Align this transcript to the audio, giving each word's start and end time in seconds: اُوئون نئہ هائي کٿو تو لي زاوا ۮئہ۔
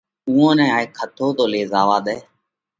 اُوئون 0.29 0.51
نئہ 0.57 0.67
هائي 0.73 0.87
کٿو 0.97 1.27
تو 1.37 1.43
لي 1.51 1.61
زاوا 1.71 1.97
ۮئہ۔ 2.05 2.17